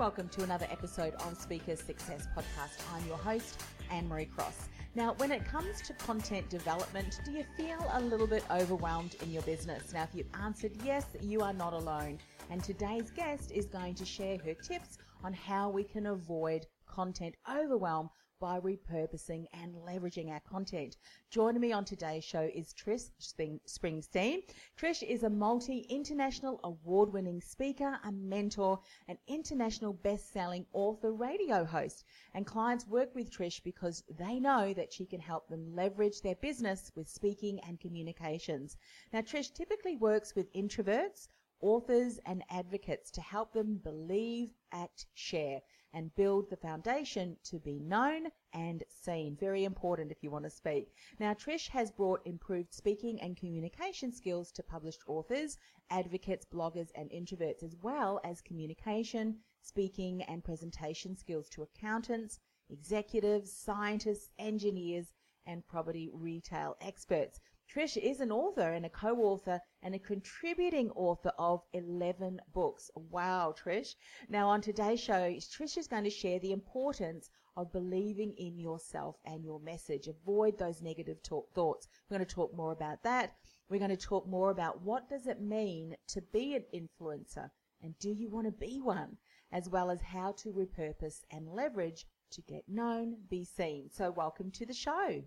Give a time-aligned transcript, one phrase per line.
[0.00, 2.82] Welcome to another episode of Speaker Success Podcast.
[2.94, 4.70] I'm your host, Anne Marie Cross.
[4.94, 9.30] Now, when it comes to content development, do you feel a little bit overwhelmed in
[9.30, 9.92] your business?
[9.92, 12.18] Now, if you've answered yes, you are not alone.
[12.48, 17.34] And today's guest is going to share her tips on how we can avoid content
[17.54, 18.08] overwhelm
[18.40, 20.96] by repurposing and leveraging our content.
[21.30, 24.42] Joining me on today's show is Trish Springsteen.
[24.80, 32.04] Trish is a multi-international award-winning speaker, a mentor, an international best-selling author, radio host.
[32.34, 36.36] And clients work with Trish because they know that she can help them leverage their
[36.36, 38.78] business with speaking and communications.
[39.12, 41.28] Now, Trish typically works with introverts,
[41.60, 45.60] authors and advocates to help them believe, act, share
[45.92, 49.36] and build the foundation to be known and seen.
[49.38, 50.92] Very important if you want to speak.
[51.18, 55.56] Now, Trish has brought improved speaking and communication skills to published authors,
[55.90, 63.52] advocates, bloggers, and introverts, as well as communication, speaking, and presentation skills to accountants, executives,
[63.52, 65.12] scientists, engineers,
[65.46, 67.40] and property retail experts.
[67.72, 72.90] Trish is an author and a co-author and a contributing author of 11 books.
[72.96, 73.94] Wow, Trish.
[74.28, 79.20] Now on today's show, Trish is going to share the importance of believing in yourself
[79.24, 80.08] and your message.
[80.08, 81.86] Avoid those negative talk, thoughts.
[82.08, 83.36] We're going to talk more about that.
[83.68, 87.96] We're going to talk more about what does it mean to be an influencer and
[88.00, 89.16] do you want to be one,
[89.52, 93.90] as well as how to repurpose and leverage to get known, be seen.
[93.90, 95.22] So welcome to the show.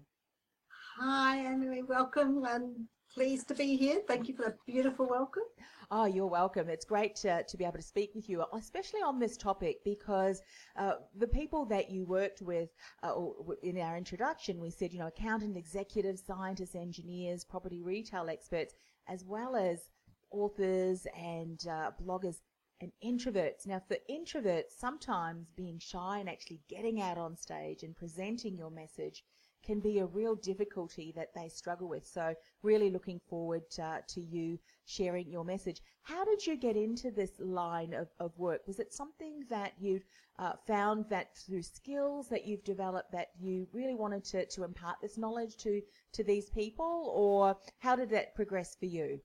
[0.99, 1.81] Hi, Emily.
[1.81, 2.45] Welcome.
[2.45, 4.01] I'm pleased to be here.
[4.07, 5.43] Thank you for the beautiful welcome.
[5.89, 6.69] Oh, you're welcome.
[6.69, 10.43] It's great to, to be able to speak with you, especially on this topic, because
[10.77, 12.69] uh, the people that you worked with
[13.01, 13.15] uh,
[13.63, 18.75] in our introduction, we said, you know, accountant, executives, scientists, engineers, property retail experts,
[19.07, 19.89] as well as
[20.29, 22.37] authors and uh, bloggers
[22.81, 23.65] and introverts.
[23.65, 28.69] Now, for introverts, sometimes being shy and actually getting out on stage and presenting your
[28.69, 29.23] message
[29.63, 32.05] can be a real difficulty that they struggle with.
[32.05, 35.81] So really looking forward uh, to you sharing your message.
[36.01, 38.61] How did you get into this line of, of work?
[38.67, 40.01] Was it something that you
[40.39, 44.97] uh, found that through skills that you've developed that you really wanted to, to impart
[45.01, 45.81] this knowledge to,
[46.13, 49.19] to these people or how did that progress for you?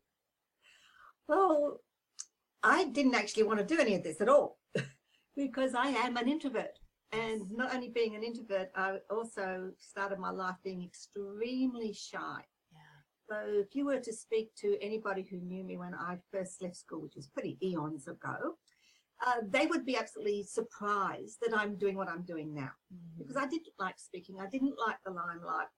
[1.26, 1.81] Well,
[2.62, 4.59] I didn't actually want to do any of this at all
[5.37, 6.77] because I am an introvert.
[7.12, 12.44] And not only being an introvert, I also started my life being extremely shy.
[12.70, 12.78] Yeah.
[13.30, 16.76] So if you were to speak to anybody who knew me when I first left
[16.76, 18.56] school, which was pretty eons ago,
[19.26, 22.70] uh, they would be absolutely surprised that I'm doing what I'm doing now.
[22.94, 23.19] Mm-hmm.
[23.19, 24.36] Because I didn't like speaking.
[24.40, 25.69] I didn't like the limelight.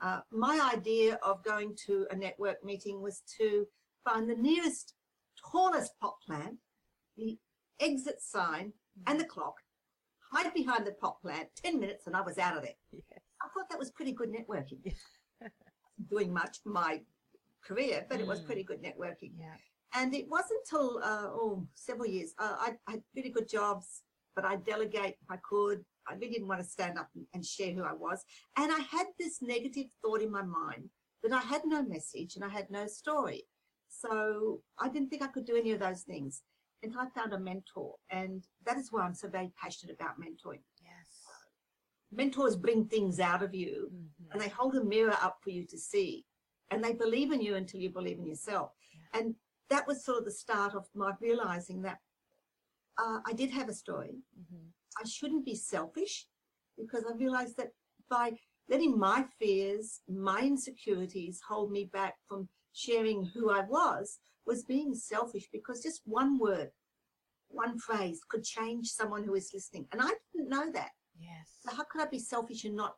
[0.00, 3.66] Uh, my idea of going to a network meeting was to
[4.04, 4.94] find the nearest,
[5.50, 6.56] tallest pot plant,
[7.16, 7.38] the
[7.80, 8.72] exit sign,
[9.06, 9.56] and the clock,
[10.32, 12.72] hide behind the pot plant 10 minutes and I was out of there.
[12.92, 13.20] Yes.
[13.42, 14.94] I thought that was pretty good networking.
[16.10, 17.00] Doing much for my
[17.64, 18.22] career, but mm.
[18.22, 18.46] it was mm.
[18.46, 19.32] pretty good networking.
[19.38, 19.54] Yeah.
[19.94, 24.02] And it wasn't until, uh, oh, several years, uh, I, I, had really good jobs,
[24.34, 25.84] but I delegate if I could.
[26.08, 28.22] I really didn't want to stand up and, and share who I was.
[28.58, 30.90] And I had this negative thought in my mind
[31.22, 33.44] that I had no message and I had no story.
[33.88, 36.42] So I didn't think I could do any of those things
[36.82, 37.94] until I found a mentor.
[38.10, 40.62] And that is why I'm so very passionate about mentoring.
[40.82, 41.24] Yes.
[42.12, 44.30] mentors bring things out of you Mhm.
[44.30, 46.24] and they hold a mirror up for you to see
[46.70, 48.70] and they believe in you until you believe in yourself
[49.12, 49.34] and
[49.68, 51.98] that was sort of the start of my realizing that
[52.98, 54.72] uh, i did have a story Mhm.
[55.02, 56.28] i shouldn't be selfish
[56.76, 57.72] because i realized that
[58.08, 58.38] by
[58.68, 64.94] letting my fears my insecurities hold me back from sharing who i was was being
[64.94, 66.70] selfish because just one word
[67.48, 71.46] one phrase could change someone who is listening and i didn't know that Yes.
[71.62, 72.94] so how could I be selfish and not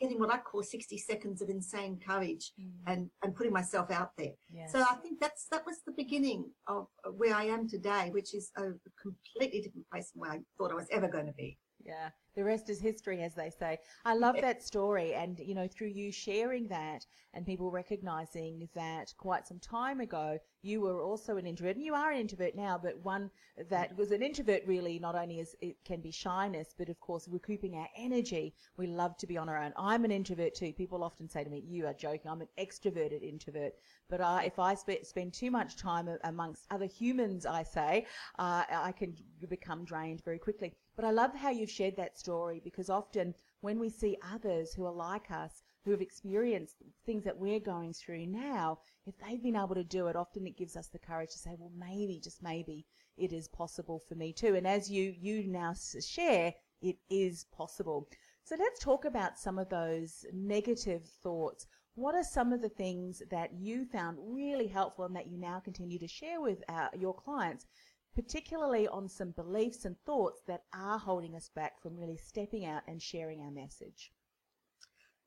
[0.00, 2.70] getting what I call 60 seconds of insane courage Mm.
[2.86, 4.32] and, and putting myself out there?
[4.50, 4.72] Yes.
[4.72, 6.86] So I think that's that was the beginning of
[7.18, 8.70] where I am today, which is a
[9.00, 11.58] completely different place from where I thought I was ever going to be.
[11.84, 13.78] Yeah, the rest is history, as they say.
[14.04, 19.14] I love that story, and you know, through you sharing that and people recognizing that
[19.16, 22.78] quite some time ago you were also an introvert, and you are an introvert now,
[22.80, 23.30] but one
[23.68, 27.26] that was an introvert really not only as it can be shyness, but of course
[27.28, 28.54] recouping our energy.
[28.76, 29.72] We love to be on our own.
[29.76, 30.72] I'm an introvert too.
[30.72, 33.74] People often say to me, "You are joking." I'm an extroverted introvert,
[34.08, 38.06] but uh, if I spe- spend too much time amongst other humans, I say,
[38.38, 39.16] uh, I can
[39.48, 40.72] become drained very quickly.
[40.94, 44.86] But I love how you've shared that story because often when we see others who
[44.86, 49.56] are like us, who have experienced things that we're going through now, if they've been
[49.56, 52.42] able to do it, often it gives us the courage to say, well, maybe, just
[52.42, 52.86] maybe,
[53.16, 54.54] it is possible for me too.
[54.54, 58.08] And as you you now share, it is possible.
[58.44, 61.66] So let's talk about some of those negative thoughts.
[61.94, 65.60] What are some of the things that you found really helpful and that you now
[65.60, 67.66] continue to share with uh, your clients,
[68.14, 72.82] particularly on some beliefs and thoughts that are holding us back from really stepping out
[72.86, 74.12] and sharing our message?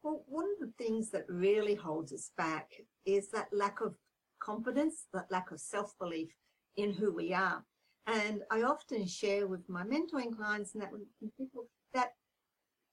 [0.04, 2.72] Well, one of the things that really holds us back
[3.06, 3.96] is that lack of
[4.40, 6.30] confidence, that lack of self belief
[6.78, 7.64] in who we are.
[8.08, 12.12] And I often share with my mentoring clients and that with people that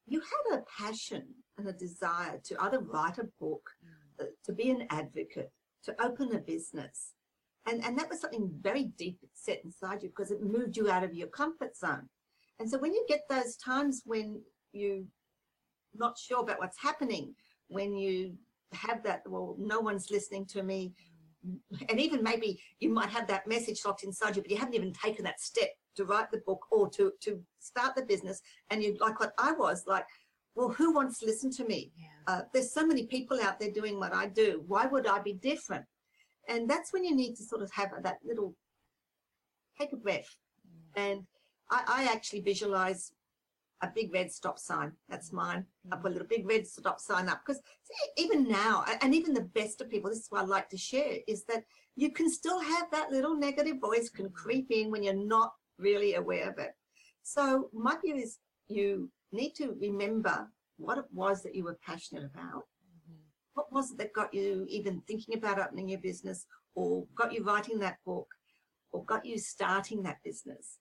[0.07, 1.27] you had a passion
[1.59, 3.69] and a desire to either write a book,
[4.19, 5.53] uh, to be an advocate,
[5.85, 7.13] to open a business.
[7.67, 11.05] And, and that was something very deep set inside you because it moved you out
[11.05, 12.09] of your comfort zone.
[12.59, 14.41] And so when you get those times when
[14.73, 15.03] you're
[15.95, 17.35] not sure about what's happening
[17.69, 18.35] when you
[18.73, 20.93] have that well no one's listening to me
[21.91, 24.93] and even maybe you might have that message locked inside you but you haven't even
[24.93, 28.97] taken that step to write the book or to to start the business and you're
[29.01, 30.07] like what i was like
[30.55, 32.07] well who wants to listen to me Yeah.
[32.35, 35.35] uh, there's so many people out there doing what i do why would i be
[35.35, 35.85] different
[36.49, 38.55] and that's when you need to sort of have that little
[39.79, 40.37] take a breath
[40.67, 41.03] mm.
[41.03, 41.27] and
[41.71, 43.13] i, I actually visualize
[43.83, 44.93] a big red stop sign.
[45.09, 45.35] That's mm.
[45.35, 45.67] mine.
[45.91, 46.13] I put a mm.
[46.13, 47.61] little big red stop sign up because
[48.17, 51.19] even now, and even the best of people, this is what I like to share,
[51.27, 51.65] is that
[51.97, 56.15] you can still have that little negative voice can creep in when you're not really
[56.15, 56.71] aware of it.
[57.23, 60.49] So my view is you need to remember
[60.79, 62.65] what it was that you were passionate about.
[63.55, 67.45] What was it that got you even thinking about opening your business or got you
[67.45, 68.29] writing that book
[68.93, 70.79] or got you starting that business?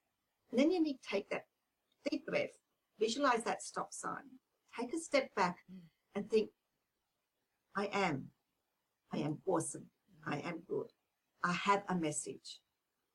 [0.52, 1.46] And then you need to take that
[2.10, 2.52] deep breath
[3.02, 4.30] visualize that stop sign,
[4.80, 5.80] take a step back mm.
[6.16, 6.50] and think,
[7.76, 8.28] I am,
[9.12, 9.88] I am awesome,
[10.26, 10.88] I am good,
[11.44, 12.60] I have a message.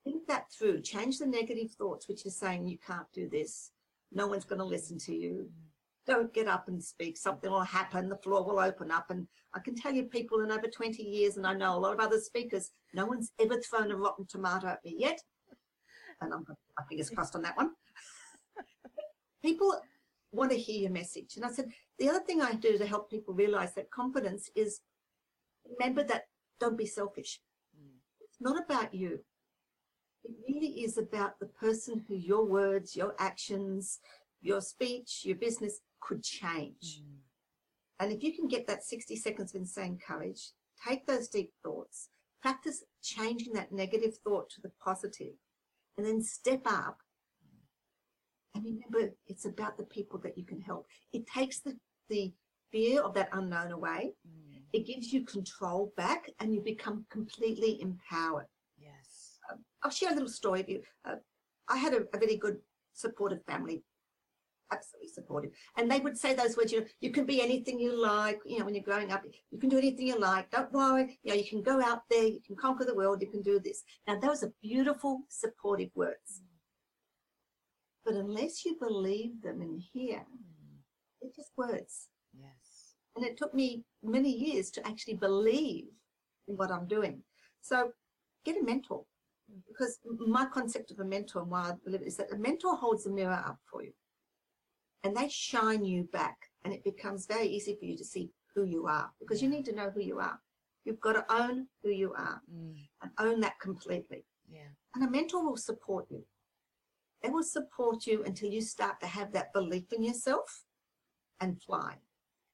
[0.05, 3.71] Think that through, change the negative thoughts which are saying you can't do this,
[4.13, 5.49] no one's going to listen to you.
[5.49, 5.67] Mm.
[6.07, 7.17] Don't get up and speak.
[7.17, 8.09] Something will happen.
[8.09, 9.11] The floor will open up.
[9.11, 11.95] And I can tell you, people in over 20 years, and I know a lot
[11.95, 15.21] of other speakers, no one's ever thrown a rotten tomato at me yet.
[16.21, 17.73] And I'm my fingers crossed on that one
[19.43, 19.75] people
[20.33, 21.37] want to hear your message.
[21.37, 24.81] And I said, the other thing I do to help people realize that confidence is
[25.79, 26.25] remember that
[26.61, 27.41] don't be selfish.
[28.21, 29.21] It's not about you.
[30.25, 34.01] It really is about the person who your words, your actions,
[34.41, 37.03] your speech, your business could change.
[37.03, 37.17] Mm.
[37.99, 40.51] And if you can get that 60 seconds of insane courage,
[40.87, 42.11] take those deep thoughts,
[42.43, 45.35] practice changing that negative thought to the positive,
[45.97, 46.99] and then step up
[48.57, 50.87] and remember, it's about the people that you can help.
[51.13, 51.77] It takes the,
[52.09, 52.33] the
[52.73, 54.15] fear of that unknown away.
[54.27, 54.63] Mm.
[54.73, 58.47] It gives you control back and you become completely empowered.
[58.79, 59.39] Yes.
[59.53, 60.83] Um, I'll share a little story with you.
[61.05, 61.17] Uh,
[61.69, 62.57] I had a, a really good
[62.95, 63.83] supportive family,
[64.73, 65.51] absolutely supportive.
[65.77, 68.59] And they would say those words, you know, you can be anything you like, you
[68.59, 70.51] know, when you're growing up, you can do anything you like.
[70.51, 71.19] Don't worry.
[71.23, 73.61] You know, you can go out there, you can conquer the world, you can do
[73.61, 73.83] this.
[74.07, 76.43] Now, those are beautiful, supportive words.
[78.05, 80.77] But unless you believe them and hear, hmm.
[81.21, 82.09] they're just words.
[82.39, 82.95] Yes.
[83.17, 85.87] And it took me many years to actually believe
[86.49, 87.23] in what I'm doing.
[87.63, 87.91] So
[88.45, 89.05] get a mentor.
[89.51, 89.59] Hmm.
[89.69, 92.77] Because my concept of a mentor and why I believe it is that a mentor
[92.77, 93.93] holds a mirror up for you.
[95.07, 96.37] And they shine you back.
[96.65, 99.65] And it becomes very easy for you to see who you are because you need
[99.67, 100.41] to know who you are.
[100.85, 102.89] You've got to own who you are Mm.
[103.03, 104.25] and own that completely.
[104.49, 104.69] Yeah.
[104.95, 106.25] And a mentor will support you.
[107.23, 110.65] They will support you until you start to have that belief in yourself
[111.41, 111.99] and fly.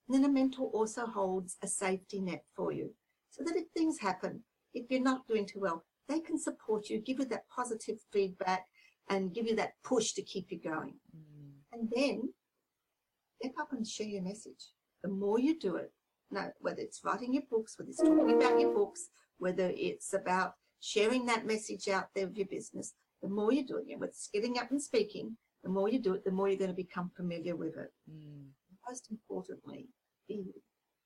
[0.07, 2.93] And then a mentor also holds a safety net for you
[3.29, 4.43] so that if things happen,
[4.73, 8.65] if you're not doing too well, they can support you, give you that positive feedback
[9.09, 10.95] and give you that push to keep you going.
[11.15, 11.51] Mm.
[11.71, 12.33] And then
[13.43, 14.71] step up and share your message.
[15.03, 15.91] The more you do it,
[16.31, 20.53] no, whether it's writing your books, whether it's talking about your books, whether it's about
[20.79, 24.29] sharing that message out there with your business, the more you're doing it, whether it's
[24.33, 27.11] getting up and speaking, the more you do it, the more you're going to become
[27.15, 27.91] familiar with it.
[28.09, 28.45] Mm.
[28.87, 29.87] Most importantly,
[30.27, 30.53] be you.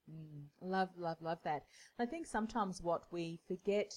[0.09, 1.63] Mm, love, love, love that.
[1.99, 3.93] I think sometimes what we forget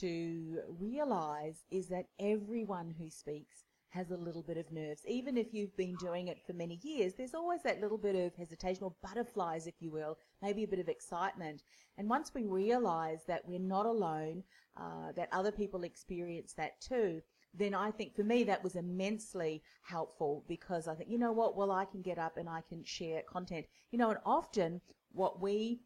[0.00, 5.02] to realize is that everyone who speaks has a little bit of nerves.
[5.06, 8.34] Even if you've been doing it for many years, there's always that little bit of
[8.34, 11.62] hesitation or butterflies, if you will, maybe a bit of excitement.
[11.98, 14.44] And once we realize that we're not alone,
[14.76, 17.20] uh, that other people experience that too,
[17.52, 21.56] then I think for me that was immensely helpful because I think, you know what,
[21.56, 23.66] well, I can get up and I can share content.
[23.90, 24.80] You know, and often
[25.12, 25.80] what we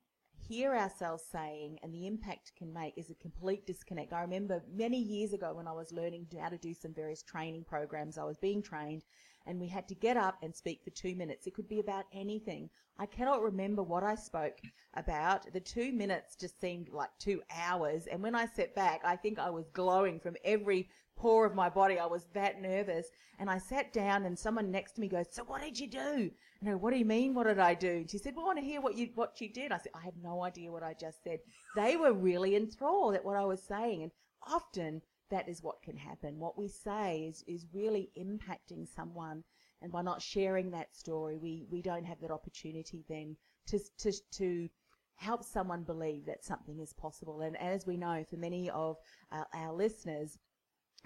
[0.49, 4.13] hear ourselves saying and the impact it can make is a complete disconnect.
[4.13, 7.65] I remember many years ago when I was learning how to do some various training
[7.65, 9.05] programs, I was being trained
[9.47, 11.47] and we had to get up and speak for two minutes.
[11.47, 12.69] It could be about anything.
[12.99, 14.59] I cannot remember what I spoke
[14.95, 15.53] about.
[15.53, 18.07] The two minutes just seemed like two hours.
[18.07, 21.69] And when I sat back, I think I was glowing from every pore of my
[21.69, 21.99] body.
[21.99, 23.09] I was that nervous.
[23.39, 26.31] And I sat down and someone next to me goes, so what did you do?
[26.69, 27.35] I go, what do you mean?
[27.35, 27.91] What did I do?
[27.91, 29.73] And she said, well, I want to hear what you, what you did.
[29.73, 31.41] I said, I have no idea what I just said.
[31.77, 34.03] They were really enthralled at what I was saying.
[34.03, 34.13] And
[34.47, 36.39] often that is what can happen.
[36.39, 39.45] What we say is, is really impacting someone.
[39.83, 43.37] And by not sharing that story, we, we don't have that opportunity then
[43.69, 44.69] to, to, to
[45.17, 47.41] help someone believe that something is possible.
[47.41, 48.97] And as we know, for many of
[49.31, 50.39] our, our listeners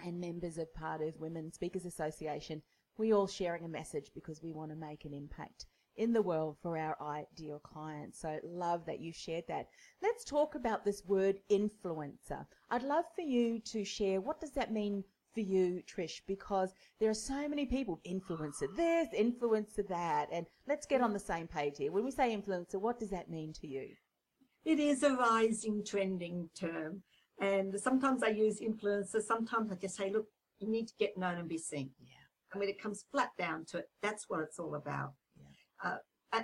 [0.05, 2.63] and members of part of Women Speakers Association,
[2.99, 6.57] we all sharing a message because we want to make an impact in the world
[6.63, 8.21] for our ideal clients.
[8.21, 9.69] So love that you shared that.
[10.03, 12.47] Let's talk about this word influencer.
[12.71, 15.03] I'd love for you to share what does that mean
[15.35, 20.87] for you, Trish, because there are so many people, influencer this, influencer that, and let's
[20.87, 21.93] get on the same page here.
[21.93, 23.89] When we say influencer, what does that mean to you?
[24.65, 27.03] It is a rising, trending term.
[27.41, 30.27] And sometimes I use influencer, sometimes I just say, look,
[30.59, 31.91] you need to get known and be seen.
[32.01, 32.18] Yeah.
[32.53, 35.13] And when it comes flat down to it, that's what it's all about.
[35.37, 35.91] Yeah.
[35.91, 35.97] Uh,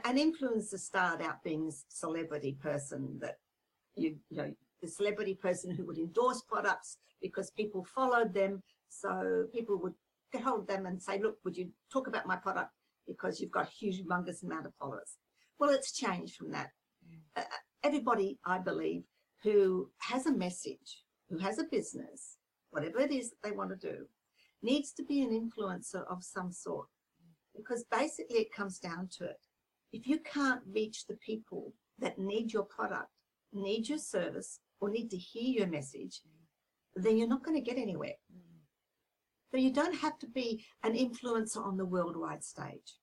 [0.05, 3.37] an influencer started out being a celebrity person that
[3.97, 8.63] you, you know, the celebrity person who would endorse products because people followed them.
[8.89, 9.95] So people would
[10.33, 12.71] get hold of them and say, look, would you talk about my product
[13.07, 15.17] because you've got a huge, humongous amount of followers?
[15.59, 16.71] Well, it's changed from that.
[17.37, 17.43] Uh,
[17.83, 19.05] everybody, I believe,
[19.43, 22.39] who has a message, who has a business,
[22.71, 24.07] whatever it is that they want to do,
[24.65, 26.89] needs to be an influencer of some sort.
[27.57, 29.41] Because basically it comes down to it.
[29.93, 33.11] If you can't reach the people that need your product,
[33.53, 36.21] need your service, or need to hear your message,
[36.97, 38.15] then you're not going to get anywhere.
[39.51, 42.99] So you don't have to be an influencer on the worldwide stage.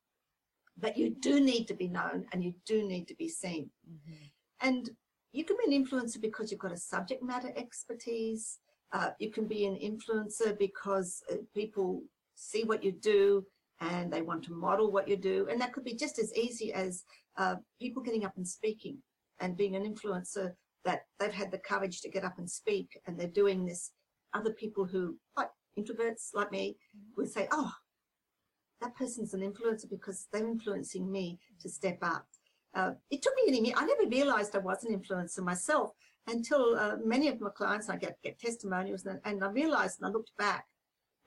[0.77, 3.69] But you do need to be known and you do need to be seen.
[3.89, 4.67] Mm-hmm.
[4.67, 4.89] And
[5.31, 8.59] you can be an influencer because you've got a subject matter expertise.
[8.93, 12.03] Uh, you can be an influencer because uh, people
[12.35, 13.45] see what you do
[13.79, 15.47] and they want to model what you do.
[15.49, 17.03] And that could be just as easy as
[17.37, 18.97] uh, people getting up and speaking
[19.39, 20.51] and being an influencer
[20.85, 23.91] that they've had the courage to get up and speak and they're doing this.
[24.33, 26.77] Other people who, like introverts like me,
[27.17, 27.71] would say, oh,
[28.81, 32.25] that person's an influencer because they're influencing me to step up.
[32.73, 33.77] Uh, it took me many years.
[33.77, 35.91] I never realized I was an influencer myself
[36.27, 40.09] until uh, many of my clients, I get, get testimonials and, and I realized and
[40.09, 40.65] I looked back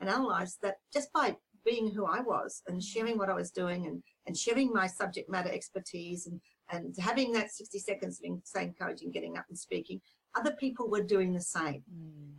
[0.01, 3.87] and analyzed that just by being who I was and sharing what I was doing
[3.87, 8.69] and, and sharing my subject matter expertise and, and having that 60 seconds being saying
[8.69, 10.01] encouraging, getting up and speaking,
[10.37, 11.83] other people were doing the same.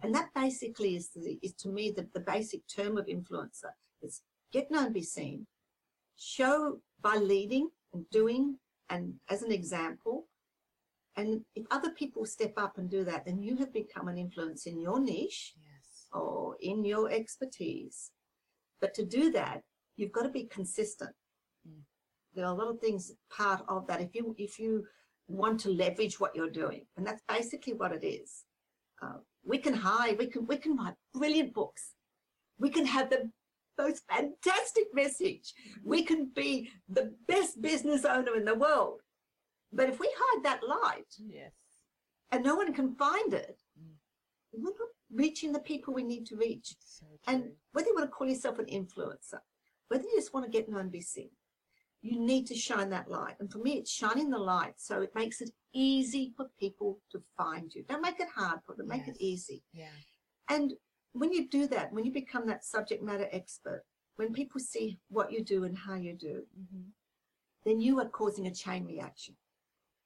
[0.03, 3.71] And that basically is, the, is to me the, the basic term of influencer.
[4.01, 4.21] It's
[4.51, 5.47] get known, be seen,
[6.17, 8.57] show by leading and doing
[8.89, 10.27] and as an example.
[11.17, 14.65] And if other people step up and do that, then you have become an influence
[14.65, 16.07] in your niche Yes.
[16.11, 18.11] or in your expertise.
[18.81, 19.61] But to do that,
[19.95, 21.15] you've got to be consistent.
[21.67, 21.81] Mm.
[22.33, 24.01] There are a lot of things part of that.
[24.01, 24.85] If you if you
[25.27, 28.43] want to leverage what you're doing, and that's basically what it is.
[29.01, 31.93] Uh, we can hire, we can we can write brilliant books.
[32.57, 33.31] We can have the
[33.77, 35.53] most fantastic message.
[35.83, 39.01] We can be the best business owner in the world.
[39.75, 41.51] But if we hide that light Yes.
[42.31, 43.95] and no one can find it, Mm.
[44.53, 46.75] we're not reaching the people we need to reach.
[46.79, 49.41] So And whether you want to call yourself an influencer,
[49.89, 51.31] whether you just want to get known and be seen,
[52.01, 53.35] you need to shine that light.
[53.39, 57.21] And for me, it's shining the light so it makes it easy for people to
[57.35, 57.83] find you.
[57.83, 59.63] Don't make it hard for them, make it easy.
[59.73, 59.91] Yeah.
[60.47, 60.73] And
[61.13, 63.83] when you do that, when you become that subject matter expert,
[64.15, 66.89] when people see what you do and how you do, hmm
[67.65, 69.35] then you are causing a chain reaction.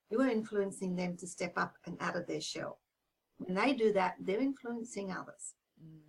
[0.09, 2.79] You are influencing them to step up and out of their shell.
[3.37, 5.53] When they do that, they're influencing others.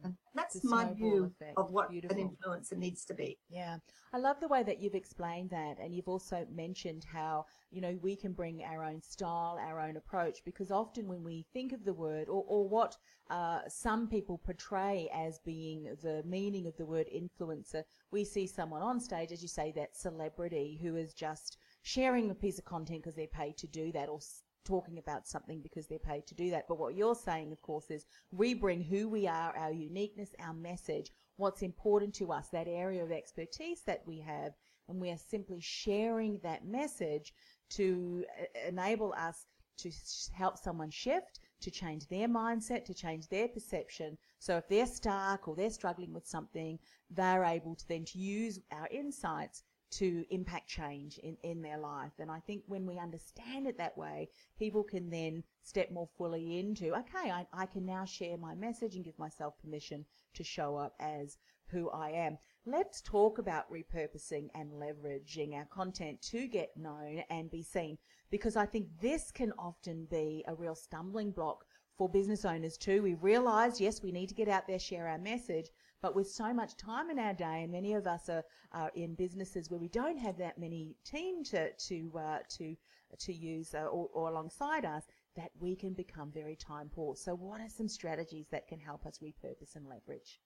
[0.03, 1.57] And that's my view effect.
[1.57, 2.17] of what Beautiful.
[2.17, 3.39] an influencer needs to be.
[3.49, 3.77] Yeah,
[4.13, 7.99] I love the way that you've explained that, and you've also mentioned how you know
[8.03, 11.85] we can bring our own style, our own approach, because often when we think of
[11.85, 12.97] the word or, or what
[13.29, 18.83] uh, some people portray as being the meaning of the word influencer, we see someone
[18.83, 23.03] on stage, as you say, that celebrity who is just sharing a piece of content
[23.03, 24.21] because they're paid to do that, or
[24.65, 26.69] talking about something because they're paid to do that.
[26.69, 30.53] But what you're saying, of course, is we bring who we are, our uniqueness, our
[30.53, 34.53] message, what's important to us, that area of expertise that we have,
[34.89, 37.33] and we are simply sharing that message
[37.71, 38.25] to
[38.69, 39.47] enable us
[39.79, 39.91] to
[40.35, 44.19] help someone shift, to change their mindset, to change their perception.
[44.39, 46.79] So if they're stuck or they're struggling with something,
[47.11, 52.13] they're able to then to use our insights to impact change in, in their life.
[52.19, 54.29] And I think when we understand it that way,
[54.59, 58.95] people can then step more fully into, okay, I, I can now share my message
[58.95, 60.05] and give myself permission
[60.35, 61.39] to show up as
[61.71, 62.39] who I am.
[62.67, 67.99] Let's talk about repurposing and leveraging our content to get known and be seen
[68.31, 71.65] because I think this can often be a real stumbling block
[71.97, 73.03] for business owners too.
[73.03, 75.71] We realize, yes, we need to get out there, share our message,
[76.03, 79.15] but with so much time in our day, and many of us are, are in
[79.15, 82.77] businesses where we don't have that many team to to uh, to
[83.19, 85.05] to use uh, or, or alongside us,
[85.37, 87.17] that we can become very time poor.
[87.17, 90.41] So, what are some strategies that can help us repurpose and leverage?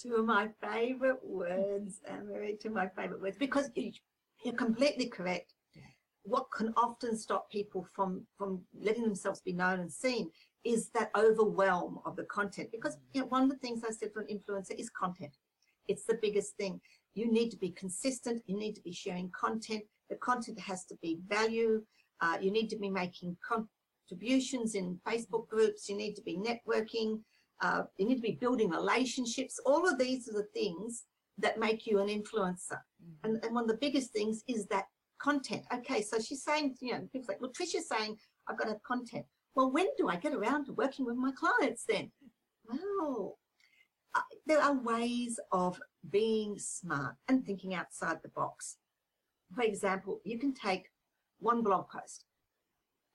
[0.00, 5.54] Two of my favorite words, Emery, two of my favorite words, because you're completely correct.
[6.22, 10.30] What can often stop people from, from letting themselves be known and seen
[10.64, 12.70] is that overwhelm of the content.
[12.72, 15.32] Because you know, one of the things I said for an influencer is content.
[15.88, 16.80] It's the biggest thing.
[17.14, 18.42] You need to be consistent.
[18.46, 19.84] You need to be sharing content.
[20.10, 21.82] The content has to be value.
[22.20, 25.88] Uh, you need to be making contributions in Facebook groups.
[25.88, 27.20] You need to be networking.
[27.62, 29.58] Uh, you need to be building relationships.
[29.64, 31.04] All of these are the things
[31.38, 32.80] that make you an influencer.
[33.24, 34.84] And, and one of the biggest things is that
[35.20, 35.62] content.
[35.72, 38.16] Okay, so she's saying, you know, people like, well, Trisha's saying,
[38.48, 39.24] I've got to have content.
[39.56, 42.12] Well, when do I get around to working with my clients then?
[42.68, 43.38] Well,
[44.14, 48.76] uh, there are ways of being smart and thinking outside the box.
[49.54, 50.90] For example, you can take
[51.38, 52.26] one blog post,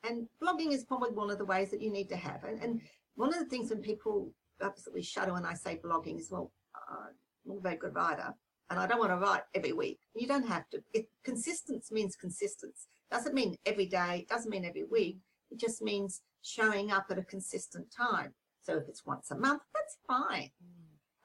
[0.04, 2.44] and blogging is probably one of the ways that you need to have.
[2.44, 2.82] And, and
[3.16, 7.08] one of the things when people absolutely shudder when I say blogging is, well, uh,
[7.46, 8.34] I'm a very good writer,
[8.72, 10.00] and I don't want to write every week.
[10.16, 10.82] You don't have to.
[10.94, 12.88] It, consistence means consistence.
[13.12, 14.26] Doesn't mean every day.
[14.28, 15.20] Doesn't mean every week.
[15.52, 18.34] It just means showing up at a consistent time.
[18.62, 20.52] So if it's once a month, that's fine.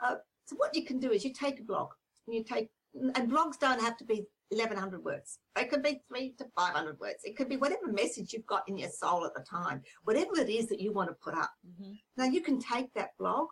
[0.04, 1.90] Uh, so what you can do is you take a blog
[2.26, 5.38] and you take, and blogs don't have to be 1100 words.
[5.54, 7.18] They could be three to 500 words.
[7.24, 10.48] It could be whatever message you've got in your soul at the time, whatever it
[10.48, 11.50] is that you want to put up.
[11.66, 11.92] Mm-hmm.
[12.16, 13.48] Now you can take that blog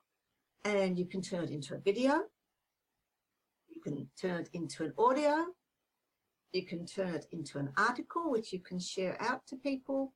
[0.65, 2.21] and you can turn it into a video.
[3.69, 5.47] You can turn it into an audio.
[6.53, 10.13] You can turn it into an article, which you can share out to people.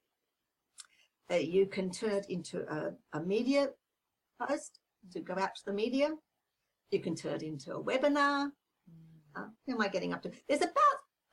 [1.31, 3.69] Uh, you can turn it into a, a media
[4.41, 4.81] post
[5.13, 6.11] to go out to the media.
[6.91, 8.51] You can turn it into a webinar.
[9.37, 10.31] Uh, who am I getting up to?
[10.49, 10.75] There's about,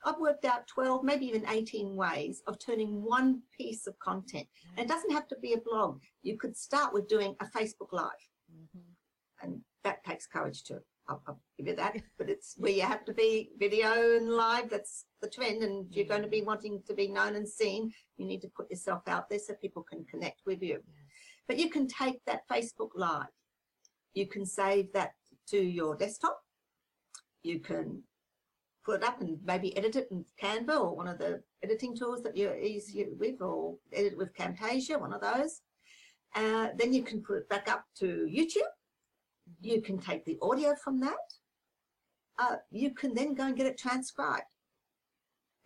[0.04, 4.46] I've worked out 12, maybe even 18 ways of turning one piece of content.
[4.76, 6.00] And it doesn't have to be a blog.
[6.22, 8.10] You could start with doing a Facebook Live.
[9.42, 10.80] And that takes courage too.
[11.08, 11.96] I'll, give you that.
[12.18, 14.70] But it's where you have to be video and live.
[14.70, 15.62] That's the trend.
[15.62, 18.50] And if you're going to be wanting to be known and seen, you need to
[18.56, 20.80] put yourself out there so people can connect with you.
[21.48, 23.26] But you can take that Facebook Live.
[24.14, 25.12] You can save that
[25.48, 26.40] to your desktop.
[27.42, 28.02] You can
[28.84, 32.22] put it up and maybe edit it in Canva or one of the editing tools
[32.22, 35.60] that you're easy with, or edit with Camtasia, one of those.
[36.34, 38.70] Uh, then you can put it back up to YouTube.
[39.60, 41.14] You can take the audio from that.
[42.38, 44.42] Uh, you can then go and get it transcribed.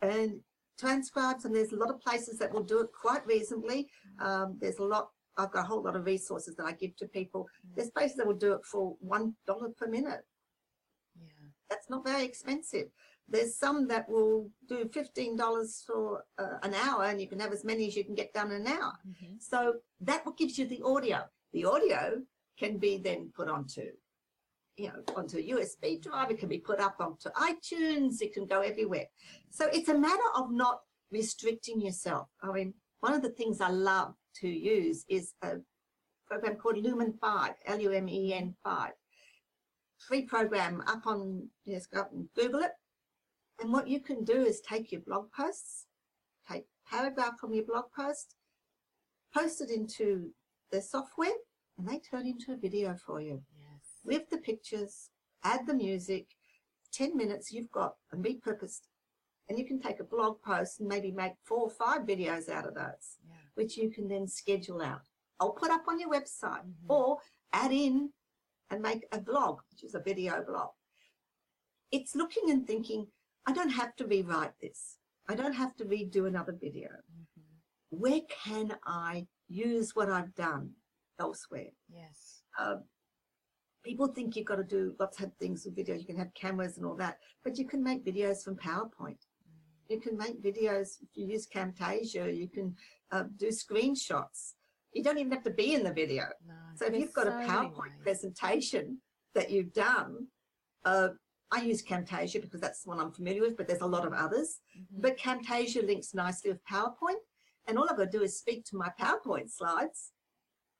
[0.02, 0.40] And
[0.78, 3.88] transcribes, and there's a lot of places that will do it quite reasonably.
[4.18, 7.06] Um, there's a lot, I've got a whole lot of resources that I give to
[7.06, 7.48] people.
[7.76, 9.34] There's places that will do it for $1
[9.76, 10.24] per minute.
[11.20, 11.48] Yeah.
[11.68, 12.86] That's not very expensive.
[13.28, 17.64] There's some that will do $15 for uh, an hour and you can have as
[17.64, 18.94] many as you can get done in an hour.
[19.08, 19.34] Mm-hmm.
[19.38, 21.20] So that what gives you the audio.
[21.52, 22.22] The audio
[22.60, 23.86] can be then put onto,
[24.76, 26.30] you know, onto a USB drive.
[26.30, 28.20] It can be put up onto iTunes.
[28.20, 29.06] It can go everywhere.
[29.50, 32.28] So it's a matter of not restricting yourself.
[32.42, 35.54] I mean, one of the things I love to use is a
[36.28, 38.90] program called Lumen 5, L-U-M-E-N 5.
[40.06, 42.72] Free program up on, just go up and Google it.
[43.60, 45.86] And what you can do is take your blog posts,
[46.50, 48.36] take paragraph from your blog post,
[49.34, 50.30] post it into
[50.70, 51.28] the software,
[51.80, 53.42] and they turn into a video for you.
[53.58, 53.80] Yes.
[54.04, 55.08] With the pictures,
[55.42, 56.26] add the music,
[56.92, 58.82] 10 minutes you've got and repurposed.
[59.48, 62.66] And you can take a blog post and maybe make four or five videos out
[62.66, 63.34] of those, Yeah.
[63.54, 65.08] which you can then schedule out.
[65.40, 66.90] I'll put up on your website Mhm.
[66.90, 67.20] or
[67.52, 68.12] add in
[68.68, 70.74] and make a blog, which is a video blog.
[71.90, 73.10] It's looking and thinking,
[73.46, 74.98] I don't have to rewrite this.
[75.26, 76.90] I don't have to redo another video.
[77.10, 77.60] Mhm.
[77.88, 80.76] Where can I use what I've done
[81.20, 81.70] elsewhere?
[81.88, 82.42] Yes.
[82.58, 82.82] Um,
[83.84, 85.94] people think you've got to do lots of things with video.
[85.94, 89.18] You can have cameras and all that, but you can make videos from PowerPoint.
[89.88, 92.36] You can make videos if you use Camtasia.
[92.36, 92.74] You can
[93.10, 94.54] uh, do screenshots.
[94.92, 96.24] You don't even have to be in the video.
[96.46, 96.54] No.
[96.76, 98.02] So if you've got a so many PowerPoint ways.
[98.02, 98.98] presentation
[99.34, 100.26] that you've done,
[100.84, 101.08] uh,
[101.52, 104.12] I use Camtasia because that's the one I'm familiar with, but there's a lot of
[104.12, 104.60] others.
[104.78, 105.02] Mhm.
[105.02, 107.22] But Camtasia links nicely with PowerPoint,
[107.66, 110.12] and all I've got to do is speak to my PowerPoint slides,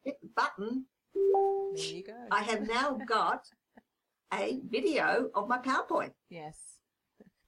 [0.04, 0.86] hit the button.
[1.14, 2.16] There you go.
[2.30, 3.46] I have now got
[4.34, 6.12] a video of my PowerPoint.
[6.28, 6.56] Yes.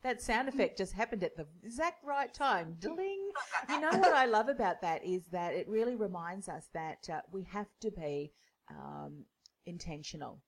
[0.02, 2.76] That sound effect just happened at the exact right time.
[2.80, 3.30] Dling!
[3.68, 7.20] You know what I love about that is that it really reminds us that uh,
[7.30, 8.32] we have to be
[8.68, 9.24] um,
[9.64, 10.40] intentional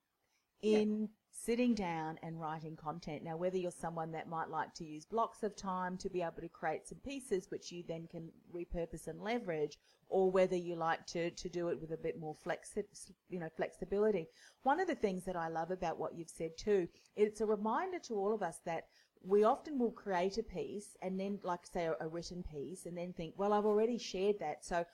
[0.61, 3.25] in sitting down and writing content.
[3.25, 6.40] Now, whether you're someone that might like to use blocks of time to be able
[6.40, 9.77] to create some pieces which you then can repurpose and leverage,
[10.09, 12.85] or whether you like to, to do it with a bit more flexi-
[13.29, 14.29] you know, flexibility.
[14.62, 17.99] One of the things that I love about what you've said too, it's a reminder
[18.05, 18.85] to all of us that
[19.27, 22.97] we often will create a piece and then, like say, a, a written piece, and
[22.97, 24.85] then think, well, I've already shared that, so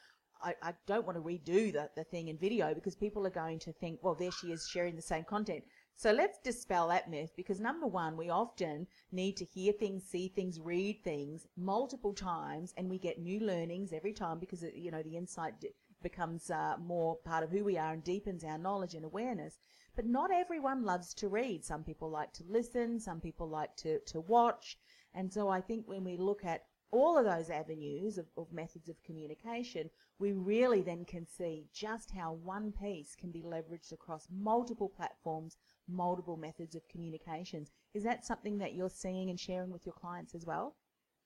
[0.42, 3.58] I, I don't want to redo the, the thing in video because people are going
[3.58, 5.64] to think, well, there she is sharing the same content.
[5.94, 10.28] So let's dispel that myth because number one, we often need to hear things, see
[10.28, 15.02] things, read things multiple times, and we get new learnings every time because you know
[15.02, 15.54] the insight
[16.02, 19.58] becomes uh, more part of who we are and deepens our knowledge and awareness.
[19.94, 21.64] But not everyone loves to read.
[21.64, 22.98] Some people like to listen.
[22.98, 24.78] Some people like to to watch.
[25.12, 28.88] And so I think when we look at all of those avenues of, of methods
[28.88, 34.28] of communication, we really then can see just how one piece can be leveraged across
[34.30, 35.56] multiple platforms,
[35.88, 37.72] multiple methods of communications.
[37.94, 40.76] Is that something that you're seeing and sharing with your clients as well?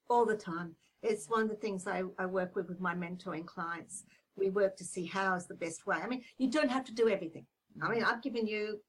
[0.08, 0.74] all the time.
[1.02, 4.04] It's one of the things I, I work with with my mentoring clients.
[4.36, 5.96] We work to see how is the best way.
[6.02, 7.46] I mean, you don't have to do everything.
[7.82, 8.80] I mean, I've given you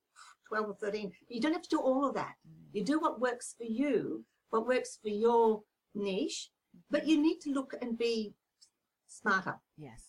[0.47, 1.11] 12 or 13.
[1.27, 2.33] You don't have to do all of that.
[2.71, 5.61] You do what works for you, what works for your
[5.93, 6.49] niche,
[6.89, 8.33] but you need to look and be
[9.19, 9.55] smarter.
[9.77, 10.03] Yes.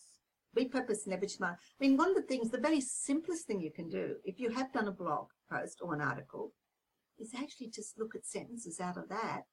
[0.57, 1.57] repurpose and leverage smart.
[1.79, 4.49] I mean, one of the things, the very simplest thing you can do, if you
[4.49, 6.53] have done a blog post or an article,
[7.19, 9.43] is actually just look at sentences out of that,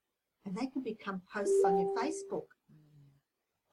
[0.47, 2.47] and they can become posts on your Facebook,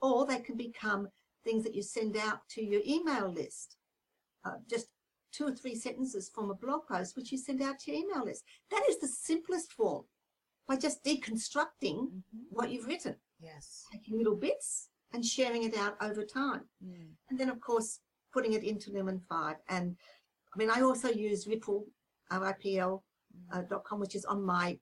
[0.02, 1.08] or they can become
[1.44, 3.78] things that you send out to your email list.
[4.44, 4.88] Uh, just
[5.32, 8.26] two or three sentences from a blog post, which you send out to your email
[8.26, 8.44] list.
[8.72, 10.04] That is the simplest form
[10.68, 12.22] by just deconstructing Mhm.
[12.50, 13.86] what you've written Yes.
[13.92, 16.62] taking little bits and sharing it out over time.
[16.84, 17.10] Mm.
[17.30, 18.00] And then, of course,
[18.34, 19.56] putting it into Lumen 5.
[19.70, 19.96] And
[20.54, 21.84] I mean, I also use Ripl,
[22.30, 23.04] R-I-P-L
[23.54, 24.78] uh, dot com, which is on my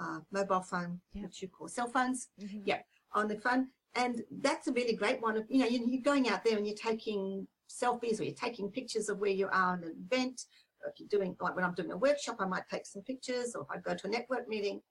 [0.00, 1.22] uh, mobile phone, Yeah.
[1.24, 2.28] which you call cell phones.
[2.40, 2.62] Mhm.
[2.64, 3.68] Yeah, on the phone.
[3.94, 5.36] And that's a really great one.
[5.36, 8.70] Of, you know, you- you're going out there and you're taking selfies or you're taking
[8.70, 10.46] pictures of where you are in an event.
[10.82, 13.54] Or if you're doing, like when I'm doing a workshop, I might take some pictures
[13.54, 14.82] or if I go to a network meeting.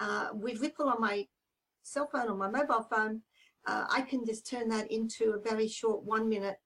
[0.00, 1.28] Uh, with Ripl on my
[1.82, 3.22] cell phone or my mobile phone,
[3.66, 6.56] uh, I can just turn that into a very short one minute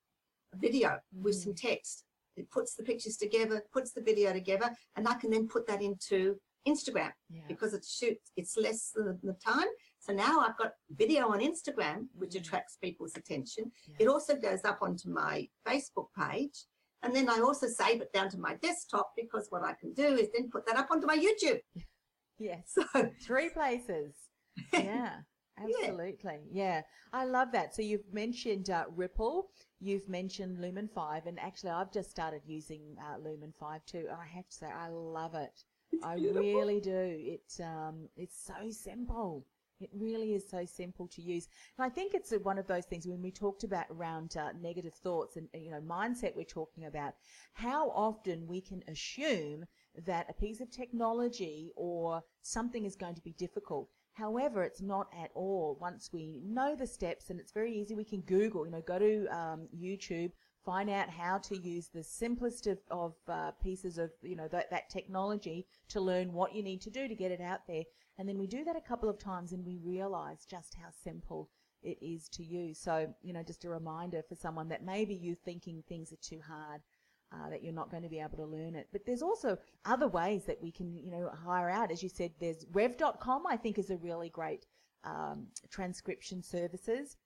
[0.56, 2.04] video with some text.
[2.36, 5.82] It puts the pictures together, puts the video together, and I can then put that
[5.82, 6.36] into
[6.66, 7.42] Instagram Yeah.
[7.48, 9.66] because it shoots, it's less than the time.
[9.98, 13.70] So now I've got video on Instagram, which attracts people's attention.
[13.98, 16.64] It also goes up onto my Facebook page.
[17.02, 20.04] And then I also save it down to my desktop because what I can do
[20.16, 21.60] is then put that up onto my YouTube.
[22.38, 22.72] Yes.
[22.92, 24.14] So Three places.
[24.72, 25.16] Yeah.
[25.62, 26.40] Absolutely.
[26.52, 26.82] Yeah.
[27.12, 27.74] I love that.
[27.74, 29.44] So you've mentioned uh, Ripl,
[29.80, 34.06] you've mentioned Lumen 5, and actually I've just started using uh, Lumen 5 too.
[34.10, 35.64] And I have to say, I love it.
[36.02, 37.16] I really do.
[37.18, 39.44] It um, it's so simple.
[39.80, 41.48] It really is so simple to use.
[41.78, 44.94] And I think it's one of those things when we talked about around uh, negative
[44.94, 47.14] thoughts and you know mindset we're talking about
[47.54, 49.64] how often we can assume
[50.06, 53.88] that a piece of technology or something is going to be difficult.
[54.14, 55.78] However, it's not at all.
[55.80, 58.98] Once we know the steps, and it's very easy, we can Google, you know, go
[58.98, 60.32] to um, YouTube,
[60.64, 64.70] find out how to use the simplest of, of uh, pieces of, you know, that,
[64.70, 67.84] that technology to learn what you need to do to get it out there.
[68.18, 71.48] And then we do that a couple of times and we realize just how simple
[71.82, 72.78] it is to use.
[72.78, 76.40] So, you know, just a reminder for someone that maybe you're thinking things are too
[76.46, 76.82] hard.
[77.32, 78.88] Uh, that you're not going to be able to learn it.
[78.90, 81.92] But there's also other ways that we can, you know, hire out.
[81.92, 84.66] As you said, there's rev.com, I think is a really great
[85.04, 87.16] um, transcription services.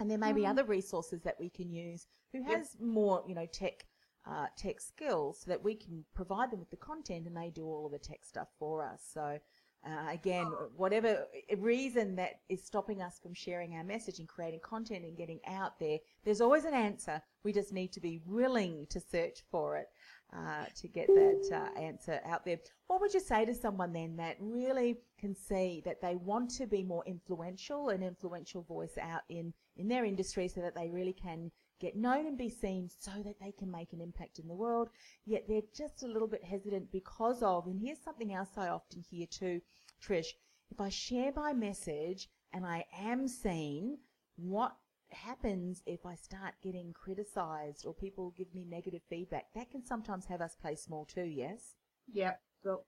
[0.00, 3.46] And there may be other resources that we can use who has more, you know,
[3.46, 3.86] tech,
[4.26, 7.66] uh, tech skills so that we can provide them with the content and they do
[7.66, 9.02] all of the tech stuff for us.
[9.12, 9.38] So,
[9.86, 11.26] uh, again, whatever
[11.58, 15.78] reason that is stopping us from sharing our message and creating content and getting out
[15.78, 17.20] there, there's always an answer.
[17.42, 19.88] We just need to be willing to search for it
[20.34, 22.58] uh, to get that uh, answer out there.
[22.86, 26.66] What would you say to someone then that really can see that they want to
[26.66, 31.12] be more influential, an influential voice out in, in their industry so that they really
[31.12, 31.50] can
[31.84, 34.88] get known and be seen so that they can make an impact in the world,
[35.26, 39.04] yet they're just a little bit hesitant because of, and here's something else I often
[39.10, 39.60] hear too,
[40.02, 40.28] Trish,
[40.70, 43.98] if I share my message and I am seen,
[44.36, 44.74] what
[45.10, 49.44] happens if I start getting criticized or people give me negative feedback?
[49.54, 51.74] That can sometimes have us play small too, yes?
[52.10, 52.32] Yeah.
[52.64, 52.86] Look,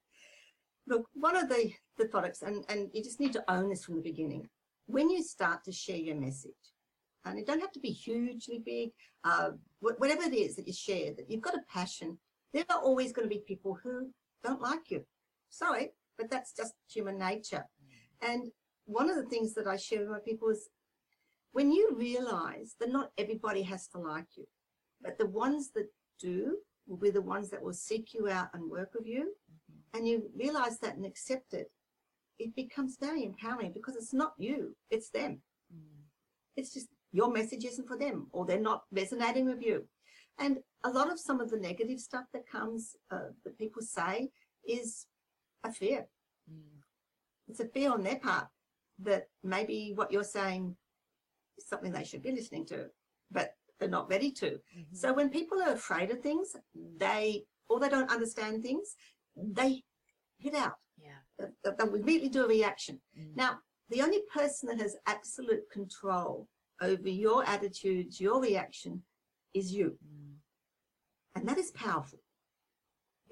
[0.87, 3.97] look, one of the, the products, and, and you just need to own this from
[3.97, 4.49] the beginning.
[4.87, 6.55] When you start to share your message,
[7.27, 8.91] and it don't have to be hugely big,
[9.25, 12.19] uh, whatever it is that you share, that you've got a passion,
[12.55, 14.11] there are always going to be people who
[14.45, 15.05] don't like you.
[15.51, 17.67] Sorry, but that's just human nature.
[18.23, 18.51] And
[18.87, 20.69] one of the things that I share with my people is
[21.53, 24.47] when you realize that not everybody has to like you,
[25.03, 25.89] but the ones that
[26.21, 29.99] do will be the ones that will seek you out and work with you, mm-hmm.
[29.99, 31.71] and you realize that and accept it,
[32.39, 35.41] it becomes very empowering because it's not you, it's them.
[35.75, 36.05] Mm.
[36.57, 39.89] It's just your message isn't for them or they're not resonating with you.
[40.39, 44.29] And a lot of some of the negative stuff that comes, uh, that people say
[44.69, 45.07] is
[45.65, 46.07] a fear.
[46.53, 46.77] Mm.
[47.49, 48.49] It's a fear on their part
[48.99, 50.77] that maybe what you're saying
[51.57, 52.87] is something they should be listening to,
[53.31, 54.51] but they're not ready to.
[54.51, 54.95] Mm-hmm.
[54.95, 56.55] So when people are afraid of things,
[56.99, 58.95] they, or they don't understand things,
[59.37, 59.83] they
[60.39, 60.75] hit out.
[60.99, 61.21] Yeah.
[61.65, 63.01] They, they immediately do a reaction.
[63.19, 63.37] Mm.
[63.37, 66.47] Now, the only person that has absolute control
[66.81, 69.03] over your attitudes, your reaction
[69.55, 69.97] is you.
[70.07, 70.35] Mm.
[71.35, 72.21] And that is powerful.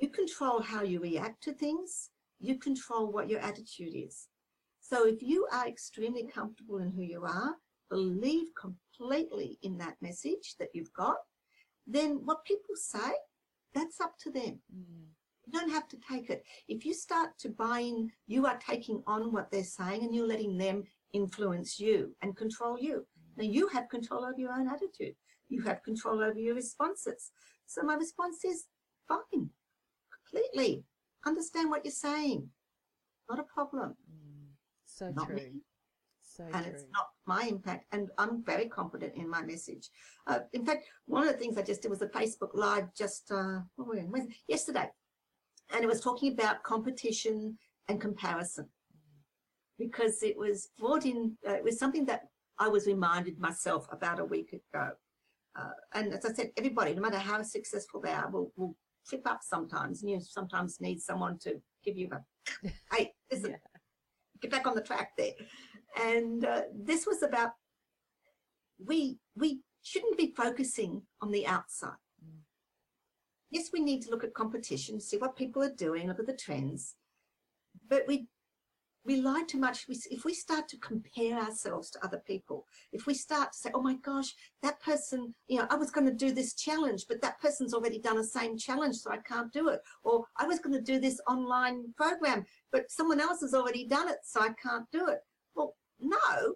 [0.01, 4.29] You control how you react to things, you control what your attitude is.
[4.81, 7.55] So if you are extremely comfortable in who you are,
[7.91, 11.17] believe completely in that message that you've got,
[11.87, 13.13] then what people say,
[13.75, 14.61] that's up to them.
[14.75, 15.07] Mm.
[15.47, 16.45] You don't have to take it.
[16.69, 20.27] If you start to buy in, you are taking on what they're saying and you're
[20.27, 23.07] letting them influence you and control you.
[23.37, 25.15] Now you have control over your own attitude.
[25.49, 27.31] You have control over your responses.
[27.67, 28.67] So my response is
[29.09, 29.51] fine,
[30.33, 30.85] completely.
[31.27, 32.49] Understand what you're saying.
[33.29, 33.95] Not a problem.
[34.11, 34.49] Mm,
[34.85, 35.37] so not true.
[35.37, 35.53] Me.
[36.23, 36.73] So and true.
[36.73, 37.87] it's not my impact.
[37.93, 39.89] And I'm very confident in my message.
[40.27, 43.31] Uh, in fact, one of the things I just did was a Facebook Live just
[43.31, 43.61] uh,
[44.49, 44.91] yesterday.
[45.73, 47.57] And it was talking about competition
[47.89, 48.69] and comparison
[49.79, 54.21] because it was brought in, uh, it was something that I was reminded myself about
[54.21, 54.91] a week ago.
[55.57, 58.77] Uh, and as I said, everybody, no matter how successful they are, will, will
[59.09, 60.03] trip up sometimes.
[60.03, 63.57] And you sometimes need someone to give you a, hey, listen, yeah.
[64.41, 65.33] get back on the track there.
[66.01, 67.53] And uh, this was about,
[68.85, 71.91] we, we shouldn't be focusing on the outside.
[72.25, 72.41] Mm.
[73.51, 76.37] Yes, we need to look at competition, see what people are doing, look at the
[76.37, 76.97] trends,
[77.89, 78.27] but we
[79.05, 79.87] we lie too much.
[79.89, 83.83] if we start to compare ourselves to other people, if we start to say, oh
[83.83, 87.41] my gosh, that person, you know, I was going to do this challenge, but that
[87.41, 89.81] person's already done the same challenge, so I can't do it.
[90.03, 94.09] Or I was going to do this online program, but someone else has already done
[94.09, 95.21] it, so I can't do it.
[95.55, 96.55] Well, no,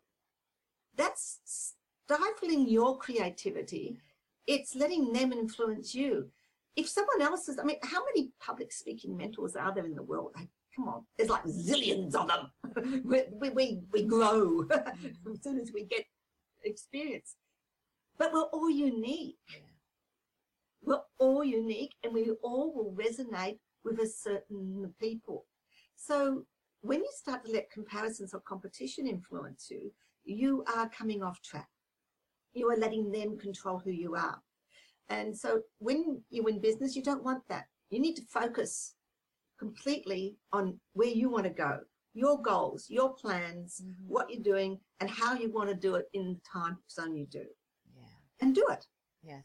[0.97, 1.75] that's
[2.07, 3.99] stifling your creativity.
[4.47, 6.31] It's letting them influence you.
[6.77, 10.03] If someone else is, I mean, how many public speaking mentors are there in the
[10.03, 10.35] world?
[10.87, 13.03] On, there's like zillions of them.
[13.05, 16.05] we, we, we grow as soon as we get
[16.65, 17.37] experience.
[18.19, 19.37] But we're all unique.
[20.83, 25.47] We're all unique and we all will resonate with a certain people.
[25.97, 26.45] So
[26.81, 29.93] when you start to let comparisons or competition influence you,
[30.25, 31.69] you are coming off track.
[32.53, 34.41] You are letting them control who you are.
[35.09, 37.65] And so when you're in business, you don't want that.
[37.91, 38.95] You need to focus
[39.59, 41.81] completely on where you want to go,
[42.15, 44.05] your goals, your plans, mm-hmm.
[44.07, 47.27] what you're doing, and how you want to do it in the time zone you
[47.27, 47.45] do.
[47.97, 48.03] Yeah.
[48.41, 48.87] And do it.
[49.23, 49.45] Yes.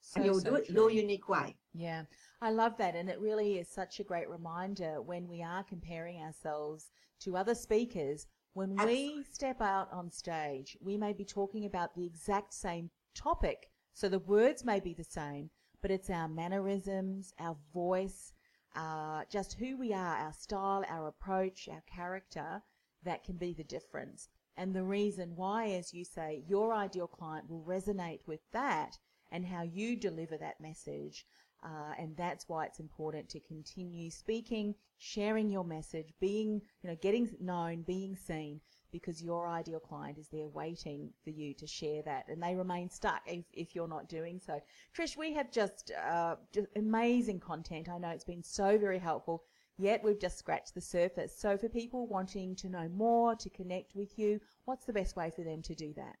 [0.00, 0.74] So, and you'll so do it true.
[0.74, 1.56] your unique way.
[1.74, 2.04] Yeah.
[2.40, 2.94] I love that.
[2.94, 6.90] And it really is such a great reminder when we are comparing ourselves
[7.20, 8.26] to other speakers.
[8.52, 9.14] When Absolutely.
[9.16, 13.70] we step out on stage, we may be talking about the exact same topic.
[13.94, 15.50] So the words may be the same,
[15.82, 18.32] but it's our mannerisms, our voice,
[18.76, 22.62] uh, just who we are, our style, our approach, our character,
[23.04, 24.28] that can be the difference.
[24.56, 28.98] And the reason why, as you say, your ideal client will resonate with that
[29.30, 31.26] and how you deliver that message.
[31.64, 36.96] Uh, and that's why it's important to continue speaking, sharing your message, being, you know,
[37.00, 38.60] getting known, being seen,
[39.00, 42.88] because your ideal client is there waiting for you to share that and they remain
[42.90, 44.60] stuck if, if you're not doing so.
[44.96, 47.88] Trish, we have just, uh, just amazing content.
[47.88, 49.44] I know it's been so very helpful,
[49.78, 51.36] yet we've just scratched the surface.
[51.38, 55.30] So for people wanting to know more, to connect with you, what's the best way
[55.30, 56.16] for them to do that?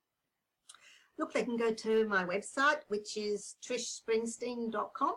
[1.18, 5.14] Look, they can go to my website, which is trishspringsteen.com,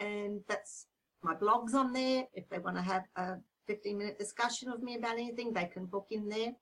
[0.00, 0.86] and that's
[1.22, 2.24] my blog's on there.
[2.32, 3.34] If they want to have a
[3.66, 6.52] 15 minute discussion with me about anything, they can book in there.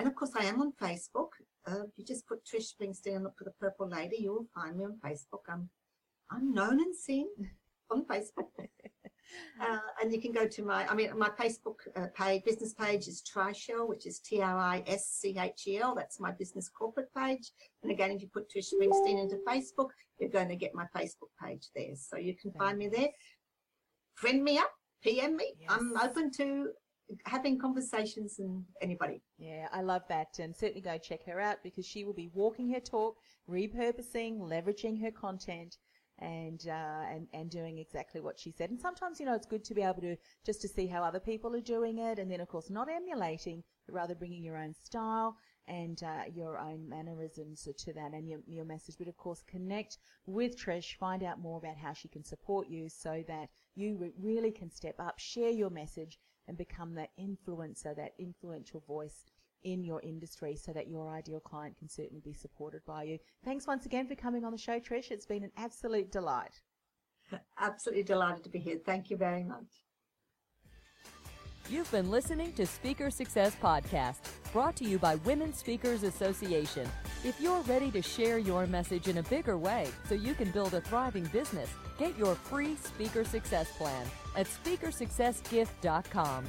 [0.00, 1.28] And of course, I am on Facebook.
[1.68, 4.46] Uh, if you just put Trish Springsteen and look for the Purple Lady, you will
[4.54, 5.42] find me on Facebook.
[5.46, 5.68] I'm
[6.30, 7.26] I'm known and seen
[7.90, 8.48] on Facebook.
[9.60, 13.08] uh, and you can go to my, I mean, my Facebook uh, page, business page
[13.08, 15.94] is Trischel, which is T R I S C H E L.
[15.94, 17.50] That's my business corporate page.
[17.82, 21.28] And again, if you put Trish Springsteen into Facebook, you're going to get my Facebook
[21.44, 21.94] page there.
[21.94, 23.10] So you can find me there.
[24.14, 25.52] Friend me up, PM me.
[25.60, 25.70] Yes.
[25.70, 26.70] I'm open to
[27.24, 29.22] having conversations and anybody.
[29.38, 30.38] Yeah, I love that.
[30.38, 33.16] And certainly go check her out because she will be walking her talk,
[33.48, 35.76] repurposing, leveraging her content.
[36.22, 38.68] And, uh, and and doing exactly what she said.
[38.68, 41.18] And sometimes, you know, it's good to be able to just to see how other
[41.18, 44.74] people are doing it, and then of course not emulating, but rather bringing your own
[44.74, 48.96] style and uh, your own mannerisms to that and your, your message.
[48.98, 49.96] But of course, connect
[50.26, 54.12] with Trish, find out more about how she can support you so that you re-
[54.20, 56.18] really can step up, share your message,
[56.48, 59.24] and become that influencer, that influential voice
[59.62, 63.18] in your industry so that your ideal client can certainly be supported by you.
[63.44, 65.10] Thanks once again for coming on the show, Trish.
[65.10, 66.60] It's been an absolute delight.
[67.58, 68.78] Absolutely delighted to be here.
[68.84, 69.84] Thank you very much.
[71.68, 74.18] You've been listening to Speaker Success Podcast,
[74.52, 76.88] brought to you by Women Speakers Association.
[77.24, 80.74] If you're ready to share your message in a bigger way so you can build
[80.74, 86.44] a thriving business, get your free Speaker Success Plan at speakersuccessgift.com.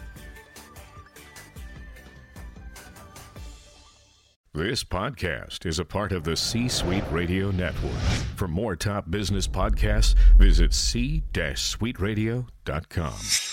[4.54, 7.94] This podcast is a part of the C Suite Radio Network.
[8.36, 13.51] For more top business podcasts, visit c-suiteradio.com.